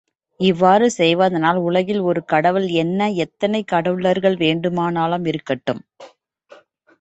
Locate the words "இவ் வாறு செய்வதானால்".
0.39-1.59